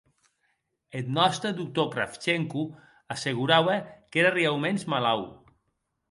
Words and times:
Eth 0.99 1.09
nòste 1.17 1.49
doctor 1.57 1.91
Kravchenko 1.95 2.63
asseguraue 3.15 3.75
qu'ère 4.11 4.33
reauments 4.39 4.87
malaut. 4.95 5.29